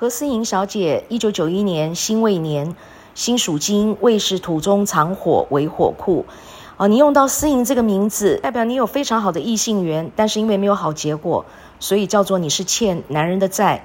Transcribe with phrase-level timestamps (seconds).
[0.00, 2.74] 何思莹小姐，一九九一年辛未年，
[3.14, 6.24] 辛属金，未是土中藏火为火库。
[6.78, 11.44] 啊，你用到思莹这个名字，代表你有非常好的异性缘，但是因为没有好结果，
[11.80, 13.84] 所以叫做你是欠男人的债。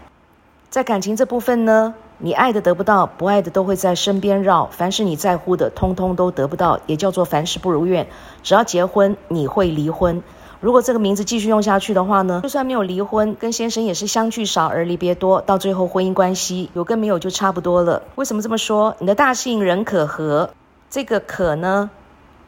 [0.69, 4.67] 在感情这部分呢，你爱的得不到，不爱的都会在身边绕。
[4.67, 8.07] 凡是你在乎的，通通都得不到，也叫做凡事不如愿。
[8.41, 10.23] 只要结婚，你会离婚。
[10.61, 18.01] 如果这个名字继续用下去的话呢，就算没有离婚，跟先生也是相聚少而离别多，到最后婚姻关系有跟没有就差不多了。
[18.15, 18.95] 为什么这么说？
[18.99, 20.49] 你的大姓人可和，
[20.89, 21.89] 这个可呢，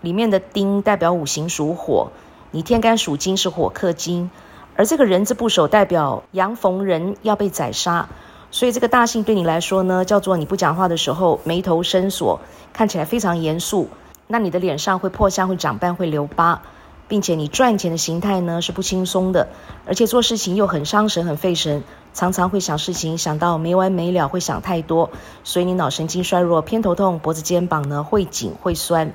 [0.02, 2.12] 里面的丁代表五行属火，
[2.52, 4.32] 你天干属金是火克金，
[4.76, 8.08] 而这个人字部首代表阳逢人要被宰杀，
[8.50, 12.40] 所以这个大姓对你来说呢，叫做你不讲话的时候眉头深锁，
[12.74, 13.90] 看起来非常严肃，
[14.28, 16.62] 那你的脸上会破相、会长斑、会留疤。
[17.08, 19.48] 并且你赚钱的形态呢是不轻松的，
[19.86, 25.10] 而且做事情又很伤神、很费神，常常会想事情想到没完没了，会想太多，
[25.44, 29.14] 所以你脑神经衰弱、偏头痛、脖子、肩膀呢会紧、会酸。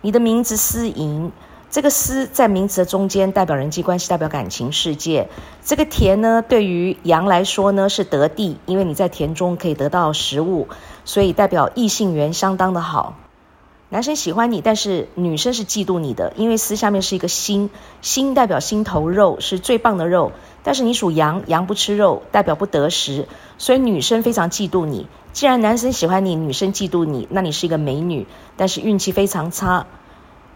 [0.00, 1.32] 你的名字思莹，
[1.70, 5.28] 这个思在名词的中间，代表人际关系，代表感情世界。
[5.64, 10.68] 这个田呢，对于羊来说呢是得地，因为你在田中可以得到食物，
[11.04, 13.14] 所以代表异性缘相当的好。
[13.90, 17.70] 男生喜欢你，但是女生是嫉妒你的，因为丝下面是一个心，
[18.02, 20.32] 心代表心头肉，是最棒的肉。
[20.62, 25.06] 但是你属羊，羊不吃肉，代表不得食，所以女生非常嫉妒你。
[25.32, 28.26] 既然男生喜欢你，女生嫉妒你，那你是一个美女，
[28.58, 29.86] 但是运气非常差，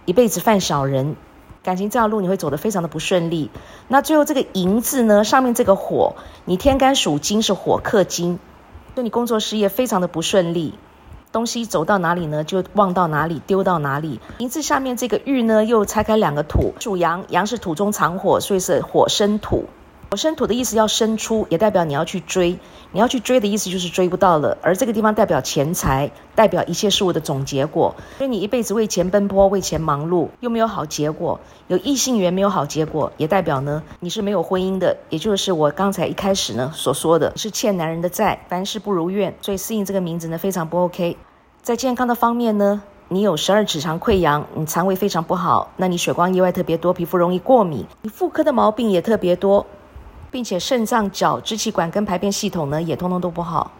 [0.04, 1.16] 一辈子犯小人，
[1.62, 3.48] 感情这条路你会走得非常的不顺利。
[3.88, 8.38] 那最后这个银字呢，上面这个火，你天干属金是火克金，
[8.94, 10.74] 对你工作事业非常的不顺利。
[11.32, 14.20] 东西走到哪里呢，就忘到哪里，丢到哪里。
[14.38, 19.64] 名字下面这个玉呢，又拆开两个土，属阳，阳是土中藏火，所以是火生土。
[20.12, 22.58] 火生土的意思要生出，也代表你要去追，
[22.90, 24.58] 你要去追的意思就是追不到了。
[24.60, 27.94] 而这个地方代表钱财，代表一切事物的总结果。
[28.18, 39.34] 所以你一辈子为钱奔波，为钱忙碌，又没有好结果，有异性缘没有好结果，也代表呢你是没有婚姻的，也就是我刚才一开始呢所说的是欠男人的债，凡事不如愿。
[39.40, 41.16] 所以适应这个名字呢非常不 OK。
[41.62, 49.64] 在健康的方面呢，你有十二指肠溃疡，你肠胃非常不好，那你血光意外特别多，皮肤容易过敏，你妇科的毛病也特别多。
[50.32, 53.70] 并且肾脏、脚、支气管跟排便系统呢，也通通都不好。